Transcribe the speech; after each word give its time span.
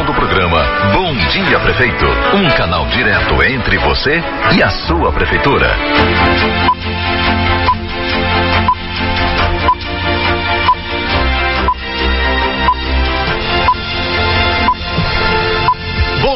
do 0.00 0.14
programa 0.14 0.64
Bom 0.94 1.14
Dia 1.14 1.60
Prefeito. 1.60 2.06
Um 2.34 2.48
canal 2.56 2.86
direto 2.86 3.34
entre 3.44 3.76
você 3.78 4.22
e 4.56 4.62
a 4.62 4.70
sua 4.70 5.12
prefeitura. 5.12 5.76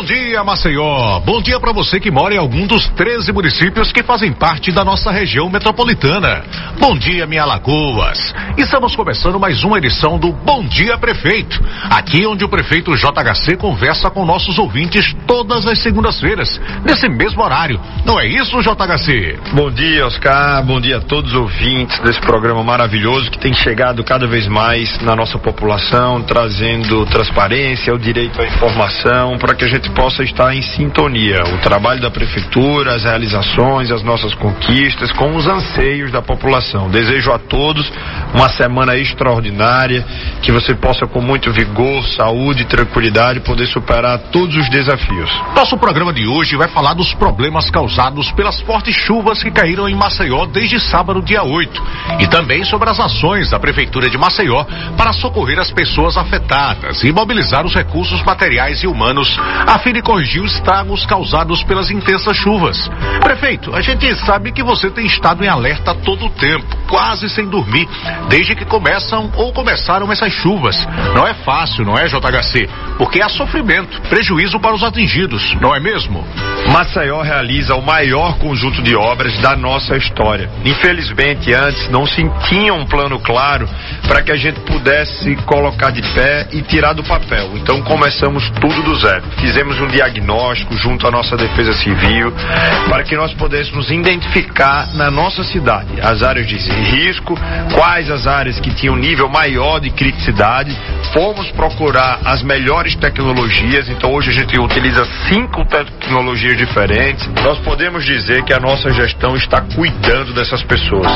Dia, 0.07 0.45
Maceió. 0.45 1.19
Bom 1.19 1.43
dia 1.43 1.59
para 1.59 1.73
você 1.73 1.99
que 1.99 2.13
mora 2.13 2.33
em 2.33 2.39
algum 2.39 2.65
dos 2.65 2.89
13 2.91 3.33
municípios 3.33 3.91
que 3.91 4.05
fazem 4.05 4.33
parte 4.33 4.71
da 4.71 4.85
nossa 4.85 5.11
região 5.11 5.51
metropolitana. 5.51 6.45
Bom 6.79 6.97
dia, 6.97 7.27
minha 7.27 7.45
Lagoas. 7.45 8.33
Estamos 8.57 8.95
começando 8.95 9.41
mais 9.41 9.65
uma 9.65 9.79
edição 9.79 10.17
do 10.17 10.31
Bom 10.33 10.65
Dia 10.65 10.97
Prefeito. 10.97 11.61
Aqui 11.91 12.25
onde 12.25 12.45
o 12.45 12.49
prefeito 12.49 12.95
JHC 12.95 13.57
conversa 13.57 14.09
com 14.09 14.25
nossos 14.25 14.59
ouvintes 14.59 15.13
todas 15.27 15.67
as 15.67 15.81
segundas-feiras, 15.81 16.61
nesse 16.85 17.09
mesmo 17.09 17.43
horário. 17.43 17.81
Não 18.05 18.21
é 18.21 18.29
isso, 18.29 18.63
JHC? 18.63 19.41
Bom 19.55 19.73
dia, 19.73 20.07
Oscar. 20.07 20.65
Bom 20.65 20.81
dia 20.81 20.99
a 20.99 21.01
todos 21.01 21.33
os 21.33 21.37
ouvintes 21.37 21.99
desse 21.99 22.21
programa 22.21 22.63
maravilhoso 22.63 23.29
que 23.29 23.41
tem 23.41 23.53
chegado 23.53 24.05
cada 24.05 24.29
vez 24.29 24.47
mais 24.47 25.01
na 25.01 25.17
nossa 25.17 25.37
população, 25.37 26.23
trazendo 26.23 27.05
transparência, 27.07 27.93
o 27.93 27.99
direito 27.99 28.41
à 28.41 28.47
informação, 28.47 29.37
para 29.39 29.53
que 29.57 29.65
a 29.65 29.69
gente 29.69 29.96
possa 29.97 30.23
estar 30.23 30.55
em 30.55 30.61
sintonia. 30.61 31.43
O 31.55 31.59
trabalho 31.59 32.03
da 32.03 32.11
prefeitura, 32.11 32.95
as 32.95 33.05
realizações, 33.05 33.91
as 33.91 34.03
nossas 34.03 34.35
conquistas, 34.35 35.11
com 35.13 35.35
os 35.35 35.47
anseios 35.47 36.13
da 36.13 36.21
população. 36.21 36.91
Desejo 36.91 37.33
a 37.33 37.39
todos 37.39 37.91
uma 38.35 38.49
semana 38.51 38.95
extraordinária, 38.97 40.05
que 40.43 40.53
você 40.53 40.75
possa, 40.75 41.07
com 41.07 41.23
muito 41.23 41.51
vigor, 41.51 42.05
saúde 42.09 42.63
e 42.63 42.67
tranquilidade, 42.67 43.41
poder 43.41 43.67
superar 43.69 44.19
todos 44.31 44.55
os 44.55 44.69
desafios. 44.69 45.31
Nosso 45.55 45.79
programa 45.79 46.13
de 46.13 46.27
hoje 46.27 46.57
vai 46.57 46.69
falar 46.69 46.93
dos 46.93 47.15
problemas 47.15 47.71
causados 47.71 48.31
pelas 48.33 48.61
fortes 48.61 48.95
chuvas 48.95 49.43
que 49.43 49.51
caíram 49.51 49.89
em 49.89 49.95
Maceió 49.95 50.45
desde 50.45 50.79
sábado, 50.79 51.23
dia 51.23 51.43
8, 51.43 51.83
e 52.21 52.27
também 52.27 52.65
sobre 52.65 52.91
as 52.91 53.01
ações 53.01 53.51
da 53.51 53.59
Prefeitura 53.59 54.11
de 54.11 54.19
Maceió 54.19 54.65
para 54.97 55.15
socorrer 55.15 55.59
as 55.59 55.71
pessoas 55.71 56.19
afetadas 56.19 57.03
e 57.03 57.11
mobilizar 57.11 57.65
os 57.65 57.75
recursos 57.75 58.23
materiais 58.25 58.83
e 58.83 58.87
humanos 58.87 59.35
a 59.67 59.79
fim 59.87 59.93
de 59.93 60.03
corrigir 60.03 60.43
os 60.43 60.53
estragos 60.53 61.07
causados 61.07 61.63
pelas 61.63 61.93
intensas 61.93 62.37
chuvas. 62.37 62.91
Prefeito, 63.23 63.73
a 63.73 63.81
gente 63.81 64.13
sabe 64.17 64.51
que 64.51 64.61
você 64.61 64.91
tem 64.91 65.07
estado 65.07 65.45
em 65.45 65.49
alerta 65.49 65.95
todo 65.95 66.27
o 66.27 66.31
tempo, 66.31 66.67
quase 66.89 67.31
sem 67.31 67.47
dormir, 67.47 67.89
desde 68.29 68.57
que 68.57 68.65
começam 68.65 69.31
ou 69.37 69.53
começaram 69.53 70.11
essas 70.11 70.33
chuvas. 70.33 70.77
Não 71.15 71.25
é 71.25 71.35
fácil, 71.35 71.85
não 71.85 71.97
é, 71.97 72.09
JHC? 72.09 72.69
Porque 72.99 73.23
há 73.23 73.29
sofrimento, 73.29 74.01
prejuízo 74.09 74.59
para 74.59 74.75
os 74.75 74.83
atingidos, 74.83 75.55
não 75.61 75.73
é 75.73 75.79
mesmo? 75.79 76.27
Maceió 76.73 77.23
realiza 77.23 77.75
o 77.75 77.83
maior 77.83 78.39
conjunto 78.39 78.83
de 78.83 78.95
obras 78.95 79.39
da 79.39 79.57
nossa 79.57 79.97
história. 79.97 80.51
Infelizmente, 80.65 81.53
antes 81.55 81.89
não 81.91 82.07
se 82.07 82.23
tinha 82.49 82.75
um 82.75 82.85
plano 82.85 83.19
claro 83.21 83.69
para 84.07 84.23
que 84.23 84.33
a 84.33 84.37
gente 84.37 84.61
pudesse 84.61 85.37
colocar 85.47 85.91
de 85.91 86.03
pé 86.15 86.49
e 86.53 86.63
tirar 86.63 86.93
do 86.93 87.05
papel. 87.05 87.51
Então 87.57 87.83
começamos 87.83 88.51
tudo 88.61 88.83
do 88.83 88.97
zero. 88.97 89.23
Fizemos 89.39 89.81
um 89.81 89.87
diagnóstico 89.87 90.77
junto 90.77 91.07
à 91.07 91.11
nossa 91.11 91.37
defesa 91.37 91.73
civil 91.75 92.33
para 92.89 93.05
que 93.05 93.17
nós 93.17 93.33
pudéssemos 93.35 93.91
identificar 93.91 94.89
na 94.95 95.11
nossa 95.11 95.45
cidade 95.45 96.01
as 96.03 96.23
áreas 96.23 96.47
de 96.47 96.57
risco, 96.57 97.39
quais 97.75 98.11
as 98.11 98.27
áreas 98.27 98.59
que 98.61 98.75
tinham 98.75 98.97
nível 98.97 99.29
maior 99.29 99.81
de 99.81 99.91
criticidade. 99.91 100.77
Fomos 101.13 101.51
procurar 101.53 102.21
as 102.25 102.43
melhores 102.43 102.95
tecnologias, 102.97 103.89
então 103.89 104.13
hoje 104.13 104.31
a 104.31 104.35
gente 104.35 104.59
utiliza 104.59 105.05
cinco 105.29 105.65
tecnologias 105.65 106.56
diferentes. 106.57 107.27
Nós 107.43 107.59
podemos 107.59 108.05
dizer 108.05 108.43
que 108.45 108.53
a 108.53 108.59
nossa 108.59 108.91
gestão 108.91 109.37
está 109.37 109.61
cuidando 109.61 110.33
dessas 110.33 110.63
pessoas 110.63 111.11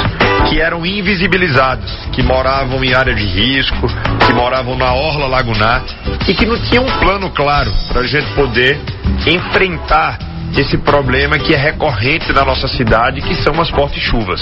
que 0.49 0.61
eram 0.61 0.85
invisibilizadas, 0.85 1.91
que 2.13 2.23
moravam 2.23 2.83
em 2.85 2.95
área 2.95 3.15
de 3.15 3.25
risco, 3.25 3.89
que 4.27 4.33
moravam 4.35 4.77
na 4.77 4.93
orla 4.93 5.27
lagunar 5.27 5.83
e 6.29 6.35
que 6.35 6.47
não 6.47 6.59
tinham 6.59 6.85
um 6.85 6.99
plano 6.99 7.31
claro 7.31 7.71
para 7.89 8.03
a 8.03 8.07
gente 8.07 8.27
poder 8.35 8.79
enfrentar 9.27 10.31
esse 10.59 10.77
problema 10.79 11.39
que 11.39 11.55
é 11.55 11.57
recorrente 11.57 12.33
na 12.33 12.45
nossa 12.45 12.67
cidade, 12.67 13.21
que 13.21 13.35
são 13.37 13.61
as 13.61 13.71
fortes 13.71 14.03
chuvas. 14.03 14.41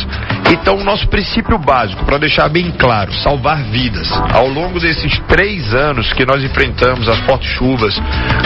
Então, 0.51 0.77
o 0.77 0.85
nosso 0.85 1.07
princípio 1.09 1.59
básico, 1.59 2.05
para 2.05 2.19
deixar 2.19 2.49
bem 2.49 2.71
claro, 2.71 3.13
salvar 3.15 3.63
vidas. 3.65 4.09
Ao 4.33 4.49
longo 4.49 4.81
desses 4.81 5.19
três 5.29 5.75
anos 5.75 6.13
que 6.13 6.25
nós 6.25 6.43
enfrentamos 6.43 7.09
as 7.09 7.19
fortes 7.21 7.51
chuvas, 7.51 8.01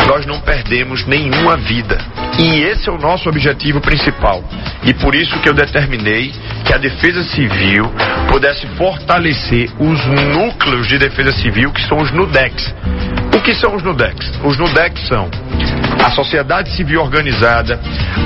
nós 0.08 0.26
não 0.26 0.40
perdemos 0.40 1.06
nenhuma 1.06 1.56
vida. 1.56 1.98
E 2.38 2.62
esse 2.62 2.88
é 2.88 2.93
o 2.93 2.98
nosso 2.98 3.28
objetivo 3.28 3.81
principal. 3.81 4.43
E 4.84 4.94
por 4.94 5.15
isso 5.15 5.38
que 5.41 5.48
eu 5.48 5.54
determinei 5.54 6.32
que 6.65 6.75
a 6.75 6.78
Defesa 6.78 7.22
Civil 7.25 7.93
pudesse 8.28 8.66
fortalecer 8.78 9.70
os 9.78 10.06
núcleos 10.34 10.88
de 10.88 10.98
defesa 10.98 11.32
civil, 11.32 11.70
que 11.70 11.82
são 11.82 11.98
os 11.98 12.10
NUDEX. 12.10 12.75
O 13.37 13.41
que 13.43 13.54
são 13.54 13.75
os 13.75 13.82
NUDEX? 13.82 14.41
Os 14.44 14.56
NUDEX 14.56 15.06
são 15.06 15.31
a 16.04 16.10
sociedade 16.10 16.70
civil 16.70 17.00
organizada, 17.00 17.78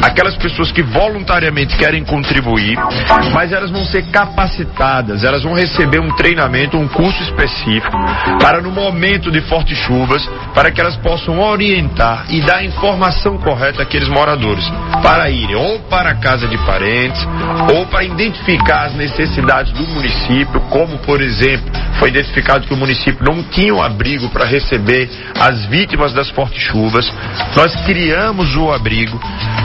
aquelas 0.02 0.36
pessoas 0.36 0.72
que 0.72 0.82
voluntariamente 0.82 1.76
querem 1.76 2.04
contribuir, 2.04 2.78
mas 3.32 3.52
elas 3.52 3.70
vão 3.70 3.84
ser 3.84 4.02
capacitadas, 4.06 5.24
elas 5.24 5.42
vão 5.42 5.54
receber 5.54 6.00
um 6.00 6.10
treinamento, 6.16 6.78
um 6.78 6.88
curso 6.88 7.22
específico, 7.22 7.96
para 8.40 8.60
no 8.60 8.70
momento 8.70 9.30
de 9.30 9.40
fortes 9.42 9.76
chuvas, 9.78 10.26
para 10.54 10.70
que 10.70 10.80
elas 10.80 10.96
possam 10.96 11.38
orientar 11.38 12.24
e 12.30 12.40
dar 12.40 12.56
a 12.56 12.64
informação 12.64 13.36
correta 13.38 13.82
àqueles 13.82 14.08
moradores, 14.08 14.64
para 15.02 15.28
irem 15.28 15.56
ou 15.56 15.80
para 15.80 16.10
a 16.10 16.14
casa 16.14 16.48
de 16.48 16.56
parentes, 16.58 17.26
ou 17.74 17.86
para 17.86 18.04
identificar 18.04 18.86
as 18.86 18.94
necessidades 18.94 19.72
do 19.72 19.86
município, 19.88 20.60
como 20.70 20.98
por 20.98 21.20
exemplo, 21.20 21.70
foi 21.98 22.08
identificado 22.08 22.66
que 22.66 22.74
o 22.74 22.76
município 22.76 23.24
não 23.24 23.42
tinha 23.42 23.74
um 23.74 23.82
abrigo 23.82 24.28
para 24.30 24.44
receber 24.44 25.08
as 25.38 25.64
vítimas 25.66 26.12
das 26.12 26.30
fortes 26.30 26.62
chuvas. 26.62 27.10
Nós 27.56 27.74
criamos 27.84 28.56
o 28.56 28.70
abrigo. 28.70 29.18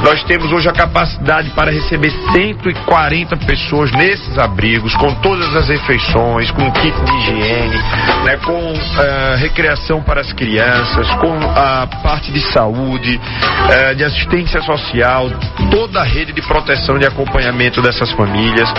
Nós 0.04 0.24
temos 0.24 0.52
hoje 0.52 0.68
a 0.68 0.72
capacidade 0.72 1.50
para 1.52 1.72
receber 1.72 2.12
140 2.34 3.38
pessoas 3.38 3.92
nesses 3.92 4.38
abrigos, 4.38 4.96
com 4.96 5.14
todas 5.16 5.56
as 5.56 5.68
refeições, 5.68 6.50
com 6.52 6.72
kit 6.72 6.96
de 7.04 7.18
higiene, 7.18 7.78
né, 8.26 8.38
com 8.38 8.74
uh, 8.74 9.38
recreação 9.38 10.02
para 10.02 10.22
as 10.22 10.34
crianças, 10.34 11.08
com 11.16 11.38
a 11.56 11.88
parte 12.02 12.32
de 12.32 12.42
saúde, 12.52 13.20
uh, 13.20 13.96
de 13.96 14.04
assistência 14.04 14.62
social, 14.62 15.30
toda 15.70 16.02
a 16.02 16.04
rede 16.04 16.34
de 16.34 16.42
proteção 16.42 16.98
e 16.98 17.06
acompanhamento 17.06 17.82
dessas 17.82 18.12
famílias. 18.14 18.72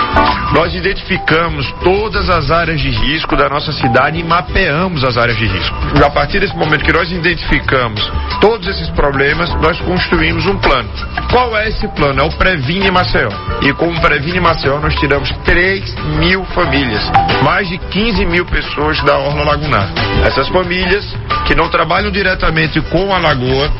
Nós 0.52 0.74
identificamos 0.74 1.70
todas 1.84 2.28
as 2.28 2.50
áreas 2.50 2.80
de 2.80 2.90
risco 2.90 3.36
da 3.36 3.48
nossa 3.48 3.72
cidade 3.72 4.18
e 4.18 4.24
mapeamos 4.24 5.04
as 5.04 5.16
áreas 5.16 5.38
de 5.38 5.46
risco. 5.46 5.76
A 6.04 6.10
partir 6.10 6.40
desse 6.40 6.56
momento 6.56 6.84
que 6.84 6.92
nós 6.92 7.10
identificamos 7.10 8.02
todos 8.42 8.66
esses 8.66 8.90
problemas, 8.90 9.48
nós 9.62 9.80
construímos 9.82 10.44
um 10.46 10.58
plano. 10.58 10.88
Qual 11.30 11.56
é 11.56 11.68
esse 11.68 11.86
plano? 11.88 12.20
É 12.20 12.24
o 12.24 12.30
Previne 12.32 12.90
Maceió. 12.90 13.30
E 13.62 13.72
com 13.72 13.88
o 13.88 14.00
Previne 14.00 14.40
Maceió 14.40 14.80
nós 14.80 14.96
tiramos 14.96 15.30
3 15.44 15.94
mil 16.18 16.44
famílias, 16.46 17.00
mais 17.44 17.68
de 17.68 17.78
15 17.78 18.26
mil 18.26 18.44
pessoas 18.44 19.00
da 19.04 19.16
Orla 19.16 19.44
Lagunar. 19.44 19.88
Essas 20.26 20.48
famílias 20.48 21.06
que 21.46 21.54
não 21.54 21.68
trabalham 21.70 22.10
diretamente 22.10 22.80
com 22.80 23.14
a 23.14 23.18
lagoa 23.18 23.70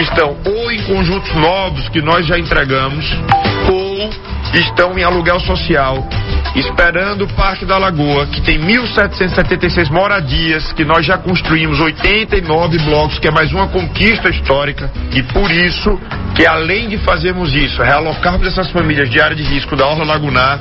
estão 0.00 0.36
ou 0.46 0.70
em 0.70 0.80
conjuntos 0.84 1.34
novos 1.34 1.88
que 1.88 2.00
nós 2.00 2.24
já 2.24 2.38
entregamos, 2.38 3.04
ou 3.68 4.10
estão 4.54 4.96
em 4.96 5.02
aluguel 5.02 5.40
social, 5.40 6.06
esperando 6.54 7.24
o 7.24 7.32
Parque 7.34 7.64
da 7.64 7.78
Lagoa, 7.78 8.26
que 8.26 8.40
tem 8.40 8.58
1.776 8.58 9.90
moradias, 9.90 10.72
que 10.72 10.84
nós 10.84 11.04
já 11.06 11.16
construímos 11.16 11.80
89 11.80 12.78
blocos, 12.78 13.18
que 13.18 13.28
é 13.28 13.30
mais 13.30 13.52
uma 13.52 13.68
conquista 13.68 14.28
histórica, 14.28 14.90
e 15.12 15.22
por 15.22 15.50
isso 15.50 15.98
que 16.34 16.46
além 16.46 16.88
de 16.88 16.98
fazermos 16.98 17.54
isso, 17.54 17.82
realocarmos 17.82 18.46
essas 18.46 18.70
famílias 18.70 19.10
de 19.10 19.20
área 19.20 19.36
de 19.36 19.42
risco 19.42 19.76
da 19.76 19.86
Orla 19.86 20.04
Lagunar, 20.04 20.60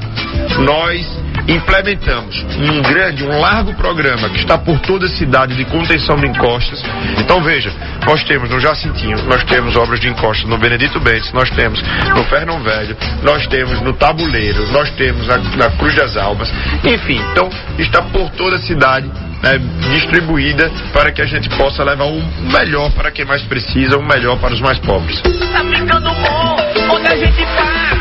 nós 0.60 1.19
implementamos 1.50 2.46
um 2.58 2.82
grande, 2.82 3.24
um 3.24 3.40
largo 3.40 3.74
programa 3.74 4.30
que 4.30 4.40
está 4.40 4.58
por 4.58 4.80
toda 4.80 5.06
a 5.06 5.10
cidade 5.10 5.56
de 5.56 5.66
contenção 5.66 6.16
de 6.18 6.28
encostas. 6.28 6.82
Então 7.18 7.42
veja, 7.42 7.72
nós 8.06 8.24
temos 8.24 8.50
no 8.50 8.60
Jacintinho, 8.60 9.18
nós 9.26 9.44
temos 9.44 9.76
obras 9.76 10.00
de 10.00 10.08
encostas 10.10 10.48
no 10.48 10.58
Benedito 10.58 11.00
Bentes, 11.00 11.32
nós 11.34 11.50
temos 11.50 11.82
no 12.16 12.24
Fernão 12.26 12.62
Velho, 12.62 12.96
nós 13.24 13.48
temos 13.48 13.82
no 13.82 13.94
Tabuleiro, 13.94 14.72
nós 14.72 14.90
temos 14.92 15.28
na, 15.28 15.38
na 15.38 15.70
Cruz 15.72 15.96
das 15.96 16.16
Almas, 16.16 16.52
enfim, 16.84 17.20
então 17.32 17.50
está 17.78 18.02
por 18.02 18.30
toda 18.32 18.58
a 18.58 18.60
cidade 18.60 19.10
né, 19.42 19.58
distribuída 19.94 20.72
para 20.94 21.12
que 21.12 21.22
a 21.22 21.26
gente 21.26 21.50
possa 21.50 21.84
levar 21.84 22.06
o 22.06 22.22
melhor 22.52 22.92
para 22.92 23.12
quem 23.12 23.26
mais 23.26 23.42
precisa, 23.44 23.98
o 23.98 24.04
melhor 24.04 24.38
para 24.40 24.54
os 24.54 24.62
mais 24.62 24.78
pobres. 24.80 25.22
Tá 25.22 25.64
ficando 25.64 26.10
bom, 26.14 26.58
onde 26.96 27.08
a 27.08 27.16
gente 27.16 27.46
passa, 27.56 27.99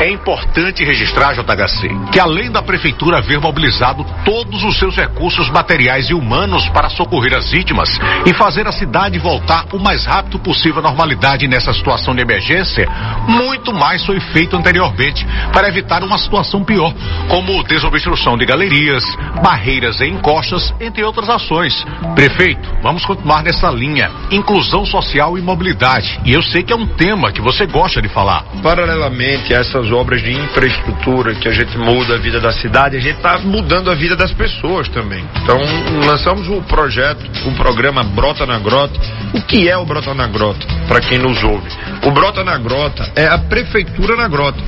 É 0.00 0.08
importante 0.08 0.84
registrar, 0.84 1.34
JHC, 1.34 1.88
que 2.12 2.20
além 2.20 2.52
da 2.52 2.62
prefeitura 2.62 3.18
haver 3.18 3.40
mobilizado 3.40 4.06
todos 4.24 4.62
os 4.62 4.78
seus 4.78 4.94
recursos 4.96 5.50
materiais 5.50 6.08
e 6.08 6.14
humanos 6.14 6.68
para 6.68 6.88
socorrer 6.88 7.36
as 7.36 7.50
vítimas 7.50 7.88
e 8.24 8.32
fazer 8.32 8.66
a 8.68 8.72
cidade 8.72 9.18
voltar 9.18 9.66
o 9.72 9.78
mais 9.78 10.06
rápido 10.06 10.38
possível 10.38 10.78
à 10.78 10.82
normalidade 10.82 11.48
nessa 11.48 11.72
situação 11.72 12.14
de 12.14 12.22
emergência, 12.22 12.88
muito 13.26 13.72
mais 13.72 14.04
foi 14.06 14.20
feito 14.20 14.56
anteriormente 14.56 15.26
para 15.52 15.68
evitar 15.68 16.04
uma 16.04 16.16
situação 16.18 16.62
pior, 16.62 16.94
como 17.28 17.64
desobstrução 17.64 18.36
de 18.36 18.46
galerias, 18.46 19.04
barreiras 19.42 20.00
e 20.00 20.06
encostas, 20.06 20.72
entre 20.80 21.02
outras 21.02 21.28
ações. 21.28 21.84
Prefeito, 22.14 22.68
vamos 22.82 23.04
continuar 23.04 23.42
nessa 23.42 23.68
linha: 23.70 24.10
inclusão 24.30 24.86
social 24.86 25.36
e 25.36 25.42
mobilidade. 25.42 26.20
E 26.24 26.32
eu 26.32 26.42
sei 26.42 26.62
que 26.62 26.72
é 26.72 26.76
um 26.76 26.86
tema 26.86 27.32
que 27.32 27.40
você 27.40 27.66
gosta 27.66 28.00
de 28.00 28.08
falar. 28.08 28.44
Paralelamente 28.62 29.52
a 29.52 29.58
essas 29.58 29.87
obras 29.90 30.22
de 30.22 30.32
infraestrutura 30.32 31.34
que 31.34 31.48
a 31.48 31.52
gente 31.52 31.76
muda 31.76 32.14
a 32.14 32.18
vida 32.18 32.40
da 32.40 32.52
cidade, 32.52 32.96
a 32.96 33.00
gente 33.00 33.16
está 33.16 33.38
mudando 33.38 33.90
a 33.90 33.94
vida 33.94 34.16
das 34.16 34.32
pessoas 34.32 34.88
também. 34.88 35.24
Então, 35.42 35.58
lançamos 36.06 36.48
o 36.48 36.56
um 36.56 36.62
projeto, 36.62 37.24
o 37.44 37.48
um 37.48 37.54
programa 37.54 38.02
Brota 38.02 38.46
na 38.46 38.58
Grota. 38.58 38.98
O 39.34 39.42
que 39.42 39.68
é 39.68 39.76
o 39.76 39.84
Brota 39.84 40.14
na 40.14 40.26
Grota? 40.26 40.66
Para 40.86 41.00
quem 41.00 41.18
nos 41.18 41.42
ouve, 41.42 41.68
o 42.04 42.10
Brota 42.10 42.42
na 42.44 42.56
Grota 42.58 43.10
é 43.14 43.26
a 43.26 43.38
prefeitura 43.38 44.16
na 44.16 44.28
grota. 44.28 44.62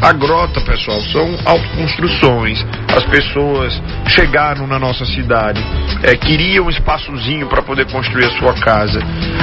A 0.00 0.12
grota, 0.12 0.60
pessoal, 0.60 1.00
são 1.12 1.36
autoconstruções. 1.44 2.64
As 2.94 3.04
pessoas 3.04 3.80
chegaram 4.08 4.66
na 4.66 4.78
nossa 4.78 5.04
cidade, 5.04 5.62
é, 6.02 6.16
queriam 6.16 6.66
um 6.66 6.70
espaçozinho 6.70 7.48
para 7.48 7.62
poder 7.62 7.90
construir 7.90 8.26
a 8.26 8.38
sua 8.38 8.54
casa, 8.54 9.00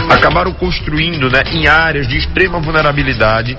acabaram 0.10 0.52
construindo 0.54 1.30
né, 1.30 1.44
em 1.52 1.68
áreas 1.68 2.08
de 2.08 2.18
extrema 2.18 2.60
vulnerabilidade 2.60 3.58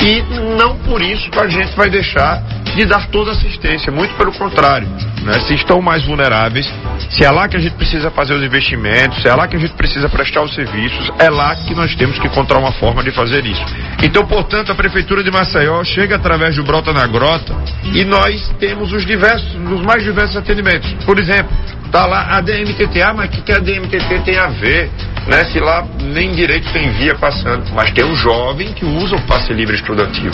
e 0.00 0.22
não 0.56 0.76
por 0.78 1.02
isso 1.02 1.28
a 1.38 1.46
gente 1.46 1.76
vai 1.76 1.90
deixar 1.90 2.42
de 2.76 2.84
dar 2.86 3.06
toda 3.08 3.32
assistência, 3.32 3.92
muito 3.92 4.14
pelo 4.14 4.32
contrário. 4.32 4.88
Né? 5.22 5.38
Se 5.40 5.54
estão 5.54 5.80
mais 5.80 6.04
vulneráveis, 6.04 6.66
se 7.10 7.24
é 7.24 7.30
lá 7.30 7.48
que 7.48 7.56
a 7.56 7.60
gente 7.60 7.74
precisa 7.74 8.10
fazer 8.10 8.34
os 8.34 8.42
investimentos, 8.42 9.20
se 9.22 9.28
é 9.28 9.34
lá 9.34 9.46
que 9.46 9.56
a 9.56 9.58
gente 9.58 9.72
precisa 9.74 10.08
prestar 10.08 10.42
os 10.42 10.54
serviços, 10.54 11.10
é 11.18 11.30
lá 11.30 11.54
que 11.56 11.74
nós 11.74 11.94
temos 11.94 12.18
que 12.18 12.26
encontrar 12.26 12.58
uma 12.58 12.72
forma 12.72 13.02
de 13.02 13.10
fazer 13.10 13.44
isso. 13.44 13.64
Então, 14.02 14.26
portanto, 14.26 14.72
a 14.72 14.74
Prefeitura 14.74 15.22
de 15.22 15.30
Maceió 15.30 15.82
chega 15.84 16.16
através 16.16 16.56
do 16.56 16.64
Brota 16.64 16.92
na 16.92 17.06
Grota 17.06 17.54
e 17.92 18.04
nós 18.04 18.48
temos 18.58 18.92
os 18.92 19.04
diversos, 19.04 19.54
os 19.54 19.82
mais 19.82 20.02
diversos 20.02 20.36
atendimentos. 20.36 20.92
Por 21.04 21.18
exemplo, 21.18 21.54
Tá 21.90 22.06
lá 22.06 22.36
a 22.36 22.40
DMTTA, 22.40 23.12
mas 23.12 23.28
o 23.28 23.32
que, 23.32 23.42
que 23.42 23.52
a 23.52 23.58
DMTT 23.58 24.20
tem 24.24 24.38
a 24.38 24.46
ver? 24.46 24.88
Né? 25.26 25.44
Se 25.44 25.60
lá 25.60 25.86
nem 26.00 26.32
direito 26.32 26.72
tem 26.72 26.90
via 26.92 27.14
passando. 27.14 27.64
Mas 27.74 27.90
tem 27.90 28.04
o 28.04 28.14
jovem 28.14 28.72
que 28.72 28.84
usa 28.84 29.16
o 29.16 29.22
passe 29.22 29.52
livre 29.52 29.76
estudantil. 29.76 30.30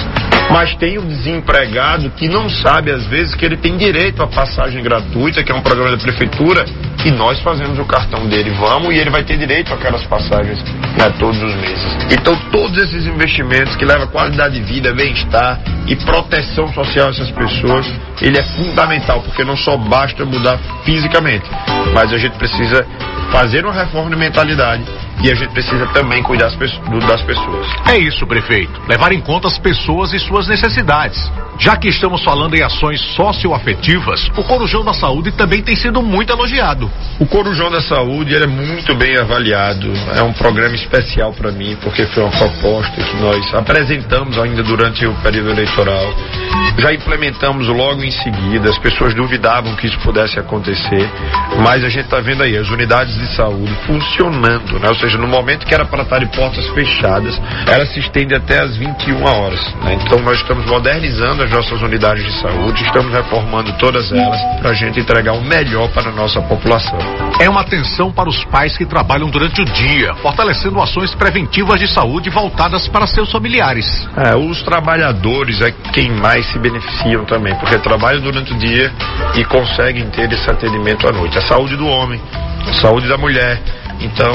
Mas 0.51 0.75
tem 0.77 0.99
o 0.99 1.03
desempregado 1.03 2.11
que 2.11 2.29
não 2.29 2.49
sabe, 2.49 2.91
às 2.91 3.07
vezes, 3.07 3.35
que 3.35 3.45
ele 3.45 3.57
tem 3.57 3.77
direito 3.77 4.23
à 4.23 4.27
passagem 4.27 4.83
gratuita, 4.83 5.43
que 5.43 5.51
é 5.51 5.55
um 5.55 5.61
programa 5.61 5.91
da 5.91 6.03
prefeitura, 6.03 6.65
e 7.05 7.11
nós 7.11 7.41
fazemos 7.41 7.79
o 7.79 7.85
cartão 7.85 8.27
dele, 8.27 8.51
vamos, 8.51 8.95
e 8.95 8.99
ele 8.99 9.11
vai 9.11 9.23
ter 9.23 9.37
direito 9.37 9.73
àquelas 9.73 10.05
passagens 10.05 10.63
né, 10.63 11.13
todos 11.19 11.41
os 11.43 11.55
meses. 11.57 11.97
Então, 12.11 12.37
todos 12.51 12.77
esses 12.79 13.07
investimentos 13.07 13.77
que 13.77 13.85
levam 13.85 14.07
qualidade 14.09 14.55
de 14.55 14.63
vida, 14.63 14.93
bem-estar 14.93 15.61
e 15.87 15.95
proteção 15.97 16.73
social 16.73 17.09
a 17.09 17.11
essas 17.11 17.31
pessoas, 17.31 17.87
ele 18.21 18.39
é 18.39 18.43
fundamental, 18.43 19.21
porque 19.23 19.45
não 19.45 19.57
só 19.57 19.77
basta 19.77 20.25
mudar 20.25 20.59
fisicamente, 20.85 21.45
mas 21.95 22.13
a 22.13 22.19
gente 22.19 22.37
precisa 22.39 22.87
fazer 23.31 23.65
uma 23.65 23.75
reforma 23.75 24.11
de 24.11 24.17
mentalidade 24.17 24.85
e 25.23 25.31
a 25.31 25.35
gente 25.35 25.53
precisa 25.53 25.87
também 25.89 26.23
cuidar 26.23 26.47
das 26.47 27.23
pessoas. 27.23 27.67
É 27.89 27.99
isso, 27.99 28.27
prefeito. 28.27 28.81
Levar 28.89 29.13
em 29.13 29.21
conta 29.21 29.49
as 29.49 29.59
pessoas 29.59 30.13
e 30.13 30.19
suas 30.19 30.49
necessidades. 30.49 31.31
Já 31.59 31.77
que 31.77 31.89
estamos 31.89 32.23
falando 32.23 32.55
em 32.55 32.63
ações 32.63 33.01
socioafetivas, 33.15 34.29
o 34.37 34.45
Corujão 34.45 34.85
da 34.85 34.93
Saúde 34.93 35.33
também 35.33 35.63
tem 35.63 35.75
sido 35.75 36.03
muito 36.03 36.33
elogiado. 36.33 36.91
O 37.19 37.27
Corujão 37.27 37.71
da 37.71 37.81
Saúde 37.81 38.37
é 38.37 38.47
muito 38.47 38.95
bem 38.95 39.19
avaliado. 39.19 39.91
É 40.17 40.23
um 40.23 40.33
programa 40.33 40.75
especial 40.75 41.33
para 41.33 41.51
mim, 41.51 41.77
porque 41.83 42.05
foi 42.07 42.23
uma 42.25 42.33
proposta 42.33 43.03
que 43.03 43.17
nós 43.17 43.55
apresentamos 43.55 44.39
ainda 44.39 44.63
durante 44.63 45.07
o 45.07 45.15
período 45.15 45.51
eleitoral. 45.51 46.07
Já 46.79 46.93
implementamos 46.93 47.67
logo 47.69 48.03
em 48.03 48.11
seguida. 48.11 48.69
As 48.69 48.79
pessoas 48.79 49.15
duvidavam 49.15 49.75
que 49.77 49.87
isso 49.87 49.99
pudesse 50.01 50.39
acontecer, 50.39 51.09
mas 51.63 51.83
a 51.83 51.89
gente 51.89 52.05
está 52.05 52.21
vendo 52.21 52.43
aí 52.43 52.57
as 52.57 52.69
unidades 52.69 53.15
de 53.15 53.35
saúde 53.35 53.75
funcionando, 53.87 54.79
né? 54.79 54.89
Ou 54.89 54.95
seja, 54.95 55.06
no 55.15 55.27
momento 55.27 55.67
que 55.67 55.75
era 55.75 55.85
para 55.85 56.03
estar 56.03 56.19
de 56.19 56.27
portas 56.27 56.67
fechadas, 56.71 57.41
ela 57.67 57.87
se 57.87 58.01
estende 58.01 58.35
até 58.35 58.63
as 58.63 58.77
21 58.77 59.25
horas. 59.25 59.75
Né? 59.83 59.99
Então 60.03 60.19
nós 60.21 60.39
estamos 60.39 60.65
modernizando 60.67 61.43
as 61.43 61.51
nossas 61.51 61.81
unidades 61.83 62.25
de 62.25 62.41
saúde, 62.41 62.83
estamos 62.85 63.13
reformando 63.13 63.73
todas 63.75 64.11
elas 64.13 64.41
para 64.61 64.71
a 64.71 64.75
gente 64.75 65.01
entregar 65.01 65.33
o 65.33 65.43
melhor 65.43 65.89
para 65.91 66.11
a 66.11 66.13
nossa 66.13 66.41
população. 66.43 66.99
É 67.41 67.49
uma 67.49 67.61
atenção 67.61 68.11
para 68.13 68.29
os 68.29 68.45
pais 68.47 68.77
que 68.77 68.87
trabalham 68.87 69.29
durante 69.29 69.61
o 69.61 69.65
dia, 69.65 70.15
fortalecendo 70.17 70.81
ações 70.81 71.15
preventivas 71.15 71.79
de 71.79 71.89
saúde 71.89 72.31
voltadas 72.31 72.89
para 72.89 73.07
seus 73.07 73.31
familiares. 73.31 74.09
É, 74.17 74.37
os 74.37 74.63
trabalhadores 74.63 75.61
é 75.61 75.71
quem 75.93 76.11
mais 76.11 76.47
se 76.47 76.59
beneficiam 76.59 77.25
também, 77.25 77.55
porque 77.57 77.79
trabalham 77.79 78.21
durante 78.21 78.53
o 78.53 78.59
dia 78.59 78.93
e 79.35 79.45
conseguem 79.45 80.09
ter 80.11 80.31
esse 80.33 80.49
atendimento 80.51 81.09
à 81.09 81.13
noite. 81.13 81.39
A 81.39 81.43
saúde 81.43 81.77
do 81.77 81.87
homem, 81.87 82.21
a 82.69 82.73
saúde 82.75 83.09
da 83.09 83.17
mulher, 83.17 83.61
então, 84.01 84.33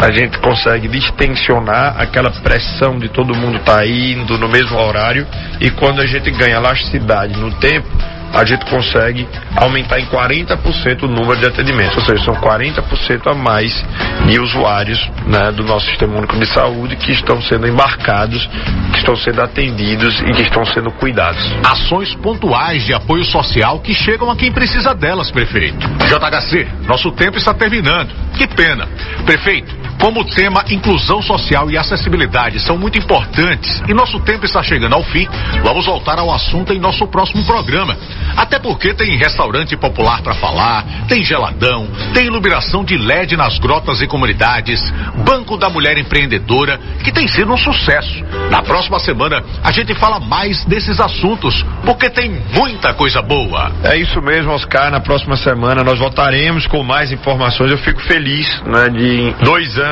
a 0.00 0.10
gente 0.10 0.38
consegue 0.38 0.88
distensionar 0.88 1.96
aquela 1.98 2.30
pressão 2.30 2.98
de 2.98 3.08
todo 3.08 3.34
mundo 3.34 3.56
estar 3.58 3.78
tá 3.78 3.86
indo 3.86 4.38
no 4.38 4.48
mesmo 4.48 4.78
horário 4.78 5.26
e 5.60 5.70
quando 5.70 6.00
a 6.00 6.06
gente 6.06 6.30
ganha 6.30 6.56
elasticidade 6.56 7.38
no 7.38 7.52
tempo, 7.52 7.88
a 8.32 8.44
gente 8.44 8.64
consegue 8.66 9.26
aumentar 9.56 10.00
em 10.00 10.06
40% 10.06 11.04
o 11.04 11.08
número 11.08 11.36
de 11.36 11.46
atendimentos, 11.46 11.96
ou 11.96 12.04
seja, 12.04 12.24
são 12.24 12.34
40% 12.34 13.30
a 13.30 13.34
mais 13.34 13.84
de 14.26 14.38
usuários 14.40 14.98
né, 15.26 15.52
do 15.52 15.64
nosso 15.64 15.86
sistema 15.86 16.16
único 16.16 16.38
de 16.38 16.46
saúde 16.46 16.96
que 16.96 17.12
estão 17.12 17.40
sendo 17.42 17.66
embarcados, 17.66 18.48
que 18.92 18.98
estão 18.98 19.16
sendo 19.16 19.42
atendidos 19.42 20.20
e 20.20 20.32
que 20.32 20.42
estão 20.42 20.64
sendo 20.66 20.90
cuidados. 20.92 21.40
Ações 21.64 22.14
pontuais 22.16 22.84
de 22.84 22.92
apoio 22.92 23.24
social 23.24 23.80
que 23.80 23.94
chegam 23.94 24.30
a 24.30 24.36
quem 24.36 24.52
precisa 24.52 24.94
delas, 24.94 25.30
prefeito. 25.30 25.86
JHC, 26.06 26.68
nosso 26.86 27.10
tempo 27.12 27.38
está 27.38 27.54
terminando. 27.54 28.10
Que 28.36 28.46
pena. 28.46 28.86
Prefeito, 29.24 29.74
como 30.00 30.20
o 30.20 30.24
tema 30.24 30.64
inclusão 30.70 31.22
social 31.22 31.70
e 31.70 31.78
acessibilidade 31.78 32.60
são 32.60 32.76
muito 32.76 32.98
importantes 32.98 33.82
e 33.88 33.94
nosso 33.94 34.20
tempo 34.20 34.44
está 34.44 34.62
chegando 34.62 34.94
ao 34.94 35.02
fim, 35.04 35.26
vamos 35.62 35.86
voltar 35.86 36.18
ao 36.18 36.32
assunto 36.32 36.72
em 36.72 36.78
nosso 36.78 37.06
próximo 37.06 37.44
programa. 37.44 37.96
Até 38.36 38.58
porque 38.58 38.92
tem 38.94 39.16
restaurante 39.16 39.76
popular 39.76 40.22
para 40.22 40.34
falar, 40.34 40.84
tem 41.08 41.24
geladão, 41.24 41.88
tem 42.12 42.26
iluminação 42.26 42.84
de 42.84 42.96
LED 42.96 43.36
nas 43.36 43.58
grotas 43.58 44.00
e 44.00 44.06
comunidades, 44.06 44.80
Banco 45.24 45.56
da 45.56 45.68
Mulher 45.68 45.96
Empreendedora, 45.98 46.78
que 47.02 47.12
tem 47.12 47.26
sido 47.26 47.52
um 47.52 47.56
sucesso. 47.56 48.24
Na 48.50 48.62
próxima 48.62 48.98
semana 48.98 49.42
a 49.62 49.72
gente 49.72 49.94
fala 49.94 50.20
mais 50.20 50.64
desses 50.66 51.00
assuntos, 51.00 51.64
porque 51.84 52.10
tem 52.10 52.30
muita 52.54 52.92
coisa 52.94 53.22
boa. 53.22 53.72
É 53.82 53.96
isso 53.96 54.20
mesmo, 54.20 54.52
Oscar. 54.52 54.90
Na 54.90 55.00
próxima 55.00 55.36
semana 55.36 55.82
nós 55.82 55.98
voltaremos 55.98 56.66
com 56.66 56.82
mais 56.82 57.10
informações. 57.12 57.70
Eu 57.70 57.78
fico 57.78 58.00
feliz, 58.02 58.46
né, 58.62 58.88
de 58.88 59.34
dois 59.44 59.78
anos 59.78 59.85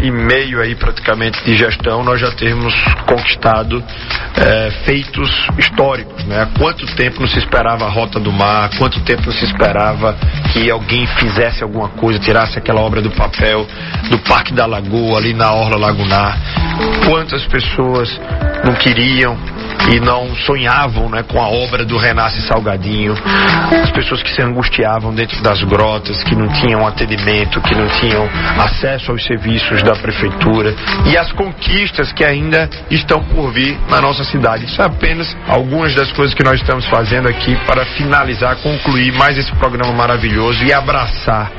e 0.00 0.10
meio 0.10 0.60
aí 0.60 0.74
praticamente 0.74 1.42
de 1.44 1.56
gestão 1.56 2.02
nós 2.02 2.20
já 2.20 2.30
termos 2.32 2.74
conquistado 3.06 3.82
é, 4.36 4.70
feitos 4.84 5.30
históricos, 5.58 6.24
né? 6.24 6.42
Há 6.42 6.58
quanto 6.58 6.86
tempo 6.94 7.20
não 7.20 7.28
se 7.28 7.38
esperava 7.38 7.86
a 7.86 7.88
rota 7.88 8.20
do 8.20 8.32
mar, 8.32 8.70
quanto 8.78 9.00
tempo 9.00 9.22
não 9.26 9.32
se 9.32 9.44
esperava 9.44 10.16
que 10.52 10.70
alguém 10.70 11.06
fizesse 11.06 11.62
alguma 11.62 11.88
coisa, 11.88 12.18
tirasse 12.18 12.58
aquela 12.58 12.80
obra 12.80 13.00
do 13.00 13.10
papel 13.10 13.66
do 14.10 14.18
Parque 14.18 14.52
da 14.52 14.66
Lagoa, 14.66 15.18
ali 15.18 15.32
na 15.32 15.52
Orla 15.52 15.78
Lagunar. 15.78 16.38
Quantas 17.04 17.46
pessoas 17.46 18.08
não 18.64 18.74
queriam 18.74 19.36
e 19.90 20.00
não 20.00 20.34
sonhavam 20.36 21.08
né, 21.08 21.22
com 21.22 21.40
a 21.40 21.48
obra 21.48 21.84
do 21.84 21.96
Renasce 21.96 22.42
Salgadinho, 22.42 23.14
as 23.82 23.90
pessoas 23.90 24.22
que 24.22 24.30
se 24.30 24.42
angustiavam 24.42 25.14
dentro 25.14 25.40
das 25.42 25.62
grotas, 25.62 26.22
que 26.24 26.34
não 26.34 26.48
tinham 26.48 26.86
atendimento, 26.86 27.60
que 27.60 27.74
não 27.74 27.88
tinham 28.00 28.28
acesso 28.58 29.12
aos 29.12 29.24
serviços 29.24 29.82
da 29.82 29.94
prefeitura 29.94 30.74
e 31.06 31.16
as 31.16 31.30
conquistas 31.32 32.12
que 32.12 32.24
ainda 32.24 32.68
estão 32.90 33.22
por 33.22 33.52
vir 33.52 33.78
na 33.88 34.00
nossa 34.00 34.24
cidade. 34.24 34.66
Isso 34.66 34.80
é 34.82 34.84
apenas 34.84 35.34
algumas 35.46 35.94
das 35.94 36.10
coisas 36.12 36.34
que 36.34 36.42
nós 36.42 36.60
estamos 36.60 36.84
fazendo 36.86 37.28
aqui 37.28 37.56
para 37.66 37.84
finalizar, 37.84 38.56
concluir 38.56 39.12
mais 39.12 39.38
esse 39.38 39.52
programa 39.52 39.92
maravilhoso 39.92 40.64
e 40.64 40.72
abraçar 40.72 41.50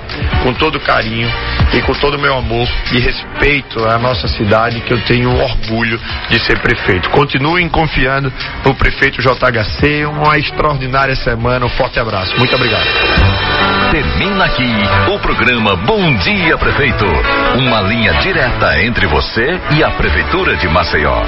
com 0.43 0.53
todo 0.53 0.79
carinho 0.79 1.29
e 1.73 1.81
com 1.81 1.93
todo 1.93 2.15
o 2.15 2.19
meu 2.19 2.37
amor 2.37 2.67
e 2.91 2.99
respeito 2.99 3.83
à 3.87 3.97
nossa 3.97 4.27
cidade, 4.27 4.81
que 4.81 4.93
eu 4.93 5.01
tenho 5.05 5.29
orgulho 5.35 5.99
de 6.29 6.39
ser 6.39 6.59
prefeito. 6.59 7.09
Continuem 7.09 7.69
confiando 7.69 8.08
no 8.65 8.75
prefeito 8.75 9.21
JHC. 9.21 10.05
Uma 10.05 10.37
extraordinária 10.37 11.15
semana. 11.15 11.65
Um 11.65 11.69
forte 11.69 11.99
abraço. 11.99 12.37
Muito 12.37 12.55
obrigado. 12.55 12.85
Termina 13.91 14.45
aqui 14.45 14.71
o 15.13 15.19
programa 15.19 15.75
Bom 15.75 16.15
Dia 16.17 16.57
Prefeito. 16.57 17.05
Uma 17.55 17.81
linha 17.81 18.13
direta 18.15 18.81
entre 18.83 19.07
você 19.07 19.59
e 19.75 19.83
a 19.83 19.91
Prefeitura 19.91 20.55
de 20.55 20.67
Maceió. 20.67 21.23